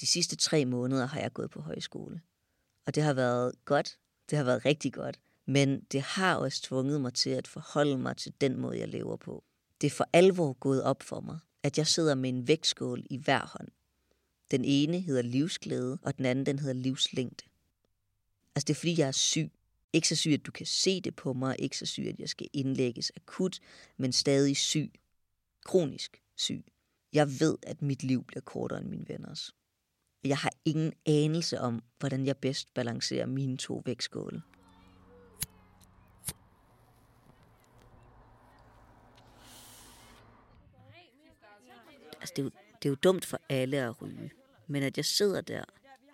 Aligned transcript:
De 0.00 0.06
sidste 0.06 0.36
tre 0.36 0.64
måneder 0.64 1.06
har 1.06 1.20
jeg 1.20 1.32
gået 1.32 1.50
på 1.50 1.60
højskole. 1.60 2.20
Og 2.86 2.94
det 2.94 3.02
har 3.02 3.12
været 3.12 3.64
godt. 3.64 3.98
Det 4.30 4.38
har 4.38 4.44
været 4.44 4.64
rigtig 4.64 4.92
godt. 4.92 5.20
Men 5.46 5.80
det 5.80 6.00
har 6.02 6.36
også 6.36 6.62
tvunget 6.62 7.00
mig 7.00 7.14
til 7.14 7.30
at 7.30 7.48
forholde 7.48 7.98
mig 7.98 8.16
til 8.16 8.32
den 8.40 8.56
måde, 8.56 8.78
jeg 8.78 8.88
lever 8.88 9.16
på. 9.16 9.44
Det 9.80 9.86
er 9.86 9.90
for 9.90 10.08
alvor 10.12 10.52
gået 10.52 10.82
op 10.82 11.02
for 11.02 11.20
mig, 11.20 11.38
at 11.62 11.78
jeg 11.78 11.86
sidder 11.86 12.14
med 12.14 12.30
en 12.30 12.48
vægtskål 12.48 13.06
i 13.10 13.16
hver 13.16 13.46
hånd. 13.58 13.68
Den 14.50 14.64
ene 14.64 15.00
hedder 15.00 15.22
livsglæde, 15.22 15.98
og 16.02 16.18
den 16.18 16.24
anden 16.24 16.46
den 16.46 16.58
hedder 16.58 16.74
livslængde. 16.74 17.44
Altså 18.54 18.64
det 18.64 18.70
er 18.70 18.78
fordi, 18.78 19.00
jeg 19.00 19.08
er 19.08 19.12
syg. 19.12 19.52
Ikke 19.92 20.08
så 20.08 20.16
syg, 20.16 20.32
at 20.32 20.46
du 20.46 20.52
kan 20.52 20.66
se 20.66 21.00
det 21.00 21.16
på 21.16 21.32
mig. 21.32 21.56
Ikke 21.58 21.78
så 21.78 21.86
syg, 21.86 22.06
at 22.06 22.20
jeg 22.20 22.28
skal 22.28 22.48
indlægges 22.52 23.12
akut, 23.16 23.60
men 23.96 24.12
stadig 24.12 24.56
syg. 24.56 24.92
Kronisk 25.64 26.22
syg. 26.36 26.64
Jeg 27.12 27.40
ved, 27.40 27.58
at 27.62 27.82
mit 27.82 28.02
liv 28.02 28.24
bliver 28.24 28.40
kortere 28.40 28.80
end 28.80 28.88
mine 28.88 29.08
venners. 29.08 29.54
Jeg 30.24 30.38
har 30.38 30.52
ingen 30.64 30.92
anelse 31.06 31.60
om, 31.60 31.82
hvordan 31.98 32.26
jeg 32.26 32.36
bedst 32.36 32.74
balancerer 32.74 33.26
mine 33.26 33.56
to 33.56 33.82
vægtskåle. 33.84 34.42
Altså, 42.20 42.32
det 42.36 42.38
er, 42.38 42.42
jo, 42.42 42.50
det 42.82 42.88
er 42.88 42.90
jo 42.90 42.94
dumt 42.94 43.24
for 43.24 43.40
alle 43.48 43.76
at 43.76 44.02
ryge. 44.02 44.30
Men 44.66 44.82
at 44.82 44.96
jeg 44.96 45.04
sidder 45.04 45.40
der, 45.40 45.64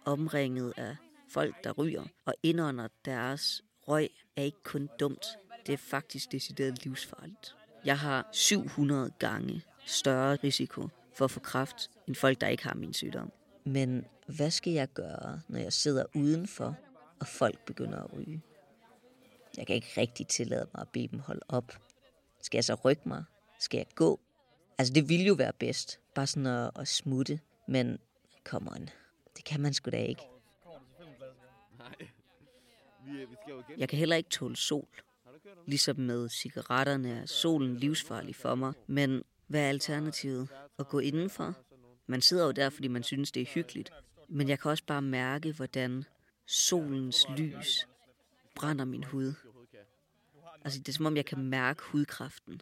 omringet 0.04 0.72
af 0.76 0.96
folk, 1.28 1.64
der 1.64 1.72
ryger, 1.72 2.04
og 2.24 2.34
indånder 2.42 2.88
deres 3.04 3.64
røg, 3.88 4.08
er 4.36 4.42
ikke 4.42 4.62
kun 4.62 4.88
dumt. 5.00 5.26
Det 5.66 5.72
er 5.72 5.76
faktisk 5.76 6.32
decideret 6.32 6.84
livsfarligt. 6.84 7.56
Jeg 7.84 7.98
har 7.98 8.28
700 8.32 9.10
gange 9.18 9.62
større 9.86 10.36
risiko 10.36 10.88
for 11.14 11.24
at 11.24 11.30
få 11.30 11.40
kræft, 11.40 11.90
end 12.08 12.16
folk, 12.16 12.40
der 12.40 12.46
ikke 12.46 12.64
har 12.64 12.74
min 12.74 12.92
sygdom. 12.92 13.32
Men 13.64 14.04
hvad 14.26 14.50
skal 14.50 14.72
jeg 14.72 14.88
gøre, 14.88 15.40
når 15.48 15.58
jeg 15.58 15.72
sidder 15.72 16.04
udenfor, 16.14 16.76
og 17.20 17.26
folk 17.26 17.64
begynder 17.64 18.02
at 18.02 18.12
ryge? 18.12 18.42
Jeg 19.56 19.66
kan 19.66 19.76
ikke 19.76 19.92
rigtig 19.96 20.26
tillade 20.26 20.66
mig 20.74 20.80
at 20.80 20.88
bede 20.88 21.08
dem 21.08 21.18
holde 21.18 21.40
op. 21.48 21.72
Skal 22.42 22.58
jeg 22.58 22.64
så 22.64 22.74
rykke 22.74 23.02
mig? 23.08 23.24
Skal 23.58 23.78
jeg 23.78 23.86
gå? 23.94 24.20
Altså, 24.78 24.94
det 24.94 25.08
ville 25.08 25.26
jo 25.26 25.34
være 25.34 25.52
bedst, 25.52 26.00
bare 26.14 26.26
sådan 26.26 26.46
at, 26.46 26.70
at 26.76 26.88
smutte. 26.88 27.40
Men, 27.68 27.98
come 28.44 28.70
on, 28.70 28.88
det 29.36 29.44
kan 29.44 29.60
man 29.60 29.74
sgu 29.74 29.90
da 29.90 30.04
ikke. 30.04 30.22
Jeg 33.78 33.88
kan 33.88 33.98
heller 33.98 34.16
ikke 34.16 34.30
tåle 34.30 34.56
sol. 34.56 34.88
Ligesom 35.66 35.96
med 35.96 36.28
cigaretterne 36.28 37.20
er 37.20 37.26
solen 37.26 37.76
livsfarlig 37.76 38.36
for 38.36 38.54
mig. 38.54 38.72
Men 38.86 39.22
hvad 39.46 39.60
er 39.60 39.68
alternativet? 39.68 40.48
At 40.78 40.88
gå 40.88 40.98
indenfor? 40.98 41.54
Man 42.06 42.20
sidder 42.20 42.44
jo 42.44 42.52
der, 42.52 42.70
fordi 42.70 42.88
man 42.88 43.02
synes, 43.02 43.32
det 43.32 43.40
er 43.40 43.46
hyggeligt. 43.54 43.92
Men 44.28 44.48
jeg 44.48 44.60
kan 44.60 44.70
også 44.70 44.84
bare 44.86 45.02
mærke, 45.02 45.52
hvordan 45.52 46.04
solens 46.46 47.26
lys 47.36 47.88
brænder 48.54 48.84
min 48.84 49.04
hud. 49.04 49.34
Altså, 50.64 50.78
det 50.78 50.88
er 50.88 50.92
som 50.92 51.06
om, 51.06 51.16
jeg 51.16 51.26
kan 51.26 51.38
mærke 51.38 51.82
hudkraften. 51.82 52.60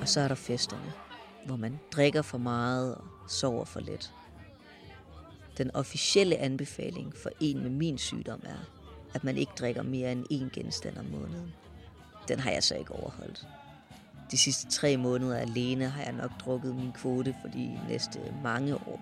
Og 0.00 0.08
så 0.08 0.20
er 0.20 0.28
der 0.28 0.34
festerne, 0.34 0.92
hvor 1.46 1.56
man 1.56 1.78
drikker 1.92 2.22
for 2.22 2.38
meget 2.38 2.94
og 2.94 3.30
sover 3.30 3.64
for 3.64 3.80
lidt. 3.80 4.12
Den 5.58 5.70
officielle 5.74 6.36
anbefaling 6.36 7.16
for 7.16 7.30
en 7.40 7.62
med 7.62 7.70
min 7.70 7.98
sygdom 7.98 8.40
er, 8.44 8.58
at 9.14 9.24
man 9.24 9.36
ikke 9.36 9.52
drikker 9.58 9.82
mere 9.82 10.12
end 10.12 10.26
én 10.32 10.60
genstand 10.60 10.98
om 10.98 11.04
måneden. 11.04 11.54
Den 12.28 12.38
har 12.38 12.50
jeg 12.50 12.62
så 12.62 12.76
ikke 12.76 12.92
overholdt. 12.92 13.46
De 14.30 14.38
sidste 14.38 14.70
tre 14.70 14.96
måneder 14.96 15.36
alene 15.36 15.88
har 15.88 16.02
jeg 16.02 16.12
nok 16.12 16.30
drukket 16.40 16.74
min 16.74 16.92
kvote 16.92 17.36
for 17.40 17.48
de 17.48 17.80
næste 17.88 18.34
mange 18.42 18.74
år. 18.74 19.00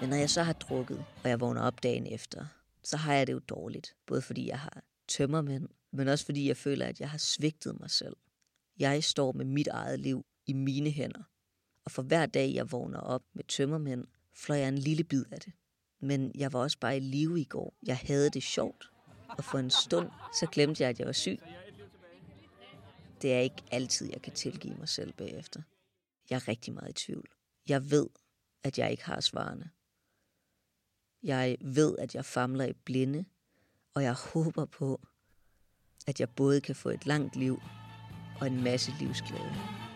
Men 0.00 0.08
når 0.08 0.16
jeg 0.16 0.30
så 0.30 0.42
har 0.42 0.52
drukket, 0.52 1.04
og 1.24 1.30
jeg 1.30 1.40
vågner 1.40 1.62
op 1.62 1.82
dagen 1.82 2.06
efter, 2.06 2.46
så 2.82 2.96
har 2.96 3.14
jeg 3.14 3.26
det 3.26 3.32
jo 3.32 3.38
dårligt. 3.38 3.96
Både 4.06 4.22
fordi 4.22 4.48
jeg 4.48 4.58
har 4.58 4.82
tømmermænd, 5.08 5.68
men 5.92 6.08
også 6.08 6.24
fordi 6.24 6.48
jeg 6.48 6.56
føler, 6.56 6.86
at 6.86 7.00
jeg 7.00 7.10
har 7.10 7.18
svigtet 7.18 7.80
mig 7.80 7.90
selv. 7.90 8.16
Jeg 8.78 9.04
står 9.04 9.32
med 9.32 9.44
mit 9.44 9.68
eget 9.68 10.00
liv 10.00 10.26
i 10.46 10.52
mine 10.52 10.90
hænder. 10.90 11.22
Og 11.84 11.90
for 11.90 12.02
hver 12.02 12.26
dag, 12.26 12.54
jeg 12.54 12.72
vågner 12.72 13.00
op 13.00 13.22
med 13.34 13.44
tømmermænd, 13.44 14.04
fløjer 14.34 14.60
jeg 14.60 14.68
en 14.68 14.78
lille 14.78 15.04
bid 15.04 15.24
af 15.30 15.40
det. 15.40 15.52
Men 16.00 16.32
jeg 16.34 16.52
var 16.52 16.60
også 16.60 16.78
bare 16.78 16.96
i 16.96 17.00
live 17.00 17.40
i 17.40 17.44
går. 17.44 17.74
Jeg 17.86 17.98
havde 17.98 18.30
det 18.30 18.42
sjovt. 18.42 18.90
Og 19.28 19.44
for 19.44 19.58
en 19.58 19.70
stund, 19.70 20.10
så 20.40 20.46
glemte 20.46 20.82
jeg, 20.82 20.90
at 20.90 20.98
jeg 20.98 21.06
var 21.06 21.12
syg. 21.12 21.38
Det 23.22 23.34
er 23.34 23.38
ikke 23.38 23.62
altid, 23.70 24.10
jeg 24.12 24.22
kan 24.22 24.32
tilgive 24.32 24.74
mig 24.74 24.88
selv 24.88 25.12
bagefter. 25.12 25.62
Jeg 26.30 26.36
er 26.36 26.48
rigtig 26.48 26.74
meget 26.74 26.90
i 26.90 27.04
tvivl. 27.04 27.28
Jeg 27.68 27.90
ved, 27.90 28.08
at 28.64 28.78
jeg 28.78 28.90
ikke 28.90 29.04
har 29.04 29.20
svarene. 29.20 29.70
Jeg 31.22 31.56
ved, 31.60 31.98
at 31.98 32.14
jeg 32.14 32.24
famler 32.24 32.64
i 32.64 32.72
blinde, 32.72 33.24
og 33.94 34.02
jeg 34.02 34.14
håber 34.14 34.64
på, 34.64 35.00
at 36.06 36.20
jeg 36.20 36.30
både 36.30 36.60
kan 36.60 36.76
få 36.76 36.88
et 36.88 37.06
langt 37.06 37.36
liv 37.36 37.60
og 38.40 38.46
en 38.46 38.62
masse 38.62 38.92
livsglæde. 39.00 39.87